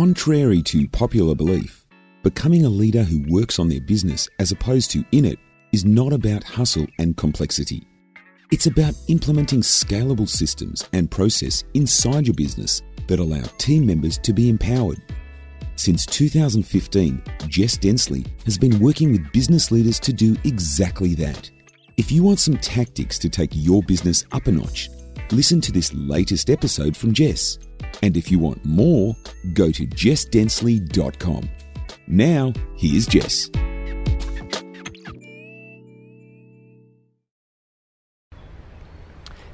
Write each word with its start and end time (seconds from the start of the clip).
Contrary 0.00 0.62
to 0.62 0.88
popular 0.88 1.34
belief, 1.34 1.84
becoming 2.22 2.64
a 2.64 2.70
leader 2.70 3.02
who 3.02 3.22
works 3.28 3.58
on 3.58 3.68
their 3.68 3.82
business 3.82 4.30
as 4.38 4.50
opposed 4.50 4.90
to 4.90 5.04
in 5.12 5.26
it 5.26 5.38
is 5.72 5.84
not 5.84 6.14
about 6.14 6.42
hustle 6.42 6.86
and 6.98 7.18
complexity. 7.18 7.86
It's 8.50 8.66
about 8.66 8.94
implementing 9.08 9.60
scalable 9.60 10.26
systems 10.26 10.88
and 10.94 11.10
process 11.10 11.64
inside 11.74 12.26
your 12.26 12.32
business 12.32 12.80
that 13.08 13.18
allow 13.18 13.42
team 13.58 13.84
members 13.84 14.16
to 14.20 14.32
be 14.32 14.48
empowered. 14.48 15.02
Since 15.76 16.06
2015, 16.06 17.22
Jess 17.46 17.76
Densley 17.76 18.26
has 18.46 18.56
been 18.56 18.80
working 18.80 19.12
with 19.12 19.30
business 19.34 19.70
leaders 19.70 20.00
to 20.00 20.14
do 20.14 20.34
exactly 20.44 21.14
that. 21.16 21.50
If 21.98 22.10
you 22.10 22.22
want 22.22 22.38
some 22.38 22.56
tactics 22.56 23.18
to 23.18 23.28
take 23.28 23.50
your 23.52 23.82
business 23.82 24.24
up 24.32 24.46
a 24.46 24.50
notch, 24.50 24.88
listen 25.30 25.60
to 25.60 25.72
this 25.72 25.92
latest 25.92 26.48
episode 26.48 26.96
from 26.96 27.12
Jess. 27.12 27.58
And 28.02 28.16
if 28.16 28.30
you 28.30 28.38
want 28.38 28.64
more, 28.64 29.16
go 29.54 29.70
to 29.70 29.86
jessdensley.com. 29.86 31.48
Now, 32.06 32.52
here's 32.76 33.06
Jess. 33.06 33.50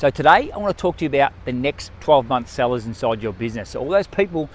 So 0.00 0.08
today 0.08 0.50
I 0.50 0.56
want 0.56 0.74
to 0.74 0.80
talk 0.80 0.96
to 0.96 1.04
you 1.04 1.10
about 1.10 1.34
the 1.44 1.52
next 1.52 1.92
12 2.00 2.26
month 2.26 2.48
sellers 2.48 2.86
inside 2.86 3.22
your 3.22 3.34
business. 3.34 3.68
So 3.68 3.80
all 3.80 3.90
those 3.90 4.06
people 4.06 4.48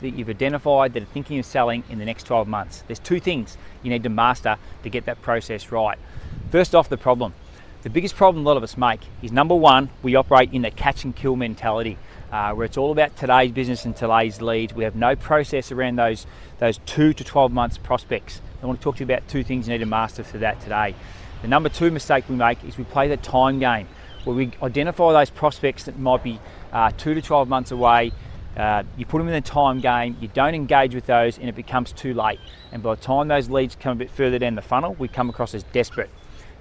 that 0.00 0.10
you've 0.10 0.28
identified 0.28 0.92
that 0.94 1.04
are 1.04 1.06
thinking 1.06 1.38
of 1.38 1.46
selling 1.46 1.84
in 1.88 2.00
the 2.00 2.04
next 2.04 2.24
12 2.24 2.48
months. 2.48 2.82
There's 2.88 2.98
two 2.98 3.20
things 3.20 3.56
you 3.84 3.90
need 3.90 4.02
to 4.02 4.08
master 4.08 4.56
to 4.82 4.90
get 4.90 5.06
that 5.06 5.22
process 5.22 5.70
right. 5.70 5.98
First 6.50 6.74
off, 6.74 6.88
the 6.88 6.96
problem. 6.96 7.32
The 7.82 7.90
biggest 7.90 8.14
problem 8.14 8.46
a 8.46 8.48
lot 8.48 8.56
of 8.56 8.62
us 8.62 8.76
make 8.76 9.00
is 9.22 9.32
number 9.32 9.56
one, 9.56 9.90
we 10.04 10.14
operate 10.14 10.52
in 10.52 10.62
the 10.62 10.70
catch 10.70 11.02
and 11.02 11.16
kill 11.16 11.34
mentality. 11.34 11.98
Uh, 12.30 12.54
where 12.54 12.64
it's 12.64 12.78
all 12.78 12.92
about 12.92 13.14
today's 13.16 13.50
business 13.50 13.84
and 13.84 13.94
today's 13.94 14.40
leads. 14.40 14.72
We 14.72 14.84
have 14.84 14.94
no 14.96 15.14
process 15.14 15.70
around 15.70 15.96
those 15.96 16.26
those 16.60 16.78
two 16.86 17.12
to 17.12 17.24
12 17.24 17.52
months 17.52 17.76
prospects. 17.76 18.40
I 18.62 18.66
want 18.66 18.80
to 18.80 18.82
talk 18.82 18.96
to 18.96 19.00
you 19.00 19.04
about 19.04 19.28
two 19.28 19.44
things 19.44 19.66
you 19.66 19.74
need 19.74 19.80
to 19.80 19.86
master 19.86 20.24
for 20.24 20.38
that 20.38 20.58
today. 20.60 20.94
The 21.42 21.48
number 21.48 21.68
two 21.68 21.90
mistake 21.90 22.24
we 22.30 22.36
make 22.36 22.64
is 22.64 22.78
we 22.78 22.84
play 22.84 23.08
the 23.08 23.18
time 23.18 23.58
game 23.58 23.86
where 24.24 24.34
we 24.34 24.52
identify 24.62 25.12
those 25.12 25.28
prospects 25.28 25.84
that 25.84 25.98
might 25.98 26.22
be 26.22 26.40
uh, 26.72 26.92
two 26.96 27.12
to 27.12 27.20
12 27.20 27.48
months 27.48 27.70
away. 27.70 28.12
Uh, 28.56 28.84
you 28.96 29.04
put 29.04 29.18
them 29.18 29.28
in 29.28 29.34
the 29.34 29.40
time 29.42 29.80
game, 29.80 30.16
you 30.20 30.28
don't 30.28 30.54
engage 30.54 30.94
with 30.94 31.04
those, 31.06 31.36
and 31.36 31.48
it 31.50 31.54
becomes 31.54 31.92
too 31.92 32.14
late. 32.14 32.38
And 32.70 32.82
by 32.82 32.94
the 32.94 33.02
time 33.02 33.28
those 33.28 33.50
leads 33.50 33.76
come 33.76 33.92
a 33.92 33.96
bit 33.96 34.10
further 34.10 34.38
down 34.38 34.54
the 34.54 34.62
funnel, 34.62 34.94
we 34.98 35.08
come 35.08 35.28
across 35.28 35.52
as 35.54 35.64
desperate. 35.64 36.08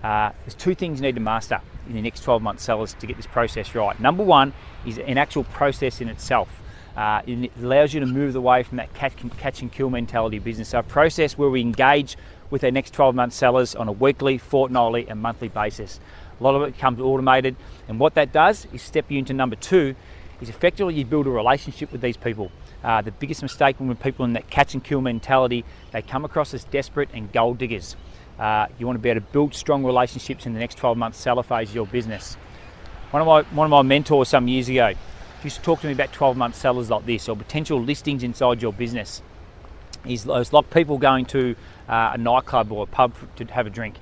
Uh, 0.03 0.31
there's 0.44 0.55
two 0.55 0.75
things 0.75 0.99
you 0.99 1.03
need 1.03 1.16
to 1.16 1.21
master 1.21 1.61
in 1.88 1.94
the 1.94 2.02
next 2.02 2.23
12 2.23 2.41
month 2.41 2.59
sellers 2.59 2.94
to 2.95 3.07
get 3.07 3.17
this 3.17 3.27
process 3.27 3.73
right. 3.75 3.99
Number 3.99 4.23
one 4.23 4.53
is 4.85 4.97
an 4.97 5.17
actual 5.17 5.44
process 5.45 6.02
in 6.02 6.09
itself. 6.09 6.49
Uh, 6.95 7.21
it 7.25 7.52
allows 7.61 7.94
you 7.94 7.99
to 8.02 8.05
move 8.05 8.35
away 8.35 8.63
from 8.63 8.77
that 8.77 8.94
catch, 8.94 9.13
catch 9.38 9.61
and 9.61 9.72
kill 9.72 9.89
mentality 9.89 10.39
business. 10.39 10.69
So, 10.69 10.79
a 10.79 10.83
process 10.83 11.38
where 11.38 11.49
we 11.49 11.61
engage 11.61 12.17
with 12.49 12.63
our 12.63 12.72
next 12.72 12.94
12 12.94 13.16
month 13.16 13.33
sellers 13.33 13.75
on 13.75 13.88
a 13.88 13.91
weekly, 13.91 14.38
fortnightly, 14.38 15.07
and 15.07 15.22
monthly 15.22 15.47
basis. 15.47 15.99
A 16.39 16.44
lot 16.44 16.55
of 16.55 16.63
it 16.63 16.77
comes 16.77 16.99
automated, 16.99 17.55
and 17.88 17.99
what 17.99 18.16
that 18.16 18.33
does 18.33 18.67
is 18.73 18.81
step 18.81 19.09
you 19.09 19.19
into 19.19 19.33
number 19.33 19.55
two 19.55 19.95
is 20.41 20.49
effectively 20.49 20.95
you 20.95 21.05
build 21.05 21.27
a 21.27 21.29
relationship 21.29 21.91
with 21.91 22.02
these 22.02 22.17
people. 22.17 22.52
Uh, 22.83 23.02
the 23.02 23.11
biggest 23.11 23.44
mistake 23.44 23.79
when 23.79 23.95
people 23.95 24.25
in 24.25 24.33
that 24.33 24.49
catch 24.49 24.73
and 24.73 24.83
kill 24.83 24.99
mentality, 24.99 25.63
they 25.91 26.02
come 26.02 26.25
across 26.25 26.53
as 26.53 26.63
desperate 26.66 27.09
and 27.13 27.31
gold 27.31 27.59
diggers. 27.59 27.95
Uh, 28.42 28.66
you 28.80 28.88
want 28.88 28.95
to 28.95 29.00
be 29.02 29.09
able 29.11 29.22
to 29.22 29.28
build 29.28 29.53
strong 29.53 29.84
relationships 29.86 30.47
in 30.47 30.53
the 30.53 30.59
next 30.59 30.80
12 30.80 30.97
months 30.97 31.20
seller 31.20 31.44
phase 31.44 31.70
of 31.70 31.75
your 31.75 31.86
business. 31.86 32.34
One 33.11 33.22
of 33.22 33.28
my 33.28 33.44
one 33.56 33.66
of 33.66 33.70
my 33.70 33.84
mentors 33.84 34.30
some 34.30 34.47
years 34.47 34.67
ago 34.67 34.94
used 35.44 35.58
to 35.58 35.61
talk 35.61 35.80
to 35.81 35.88
me 35.88 35.94
about 35.94 36.11
12 36.11 36.36
month 36.38 36.56
sellers 36.56 36.89
like 36.89 37.06
this 37.06 37.30
or 37.30 37.36
potential 37.36 37.80
listings 37.80 38.23
inside 38.23 38.59
your 38.59 38.73
business. 38.73 39.22
He's 40.03 40.25
like 40.25 40.72
people 40.72 40.97
going 40.97 41.25
to 41.28 41.56
uh, 41.88 42.12
a 42.14 42.17
nightclub 42.17 42.72
or 42.72 42.84
a 42.84 42.88
pub 42.88 43.14
to 43.36 43.45
have 43.45 43.67
a 43.67 43.69
drink. 43.69 43.97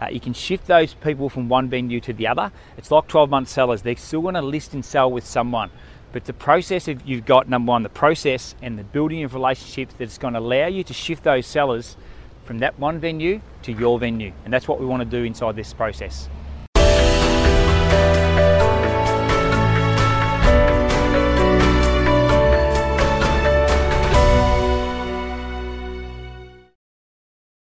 Uh, 0.00 0.08
you 0.08 0.18
can 0.18 0.32
shift 0.32 0.66
those 0.66 0.94
people 0.94 1.28
from 1.28 1.48
one 1.48 1.68
venue 1.68 2.00
to 2.00 2.12
the 2.12 2.26
other. 2.26 2.50
It's 2.76 2.90
like 2.90 3.06
12 3.06 3.30
month 3.30 3.48
sellers. 3.48 3.82
They're 3.82 3.96
still 3.96 4.22
going 4.22 4.34
to 4.34 4.42
list 4.42 4.74
and 4.74 4.84
sell 4.84 5.08
with 5.08 5.24
someone. 5.24 5.70
But 6.12 6.24
the 6.24 6.32
process 6.32 6.88
of 6.88 7.06
you've 7.06 7.24
got 7.24 7.48
number 7.48 7.70
one, 7.70 7.84
the 7.84 7.88
process 7.88 8.56
and 8.60 8.76
the 8.76 8.84
building 8.84 9.22
of 9.22 9.32
relationships 9.32 9.94
that's 9.96 10.18
going 10.18 10.34
to 10.34 10.40
allow 10.40 10.66
you 10.66 10.82
to 10.82 10.92
shift 10.92 11.22
those 11.22 11.46
sellers 11.46 11.96
from 12.46 12.58
that 12.60 12.78
one 12.78 12.98
venue 12.98 13.40
to 13.62 13.72
your 13.72 13.98
venue. 13.98 14.32
And 14.44 14.54
that's 14.54 14.68
what 14.68 14.80
we 14.80 14.86
want 14.86 15.02
to 15.02 15.08
do 15.08 15.24
inside 15.24 15.56
this 15.56 15.74
process. 15.74 16.28